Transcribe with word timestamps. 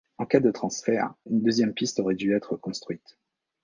En 0.17 0.25
cas 0.25 0.39
de 0.39 0.49
transfert, 0.49 1.13
une 1.29 1.43
deuxième 1.43 1.75
piste 1.75 1.99
aurait 1.99 2.15
dû 2.15 2.35
être 2.35 2.55
construite. 2.55 3.19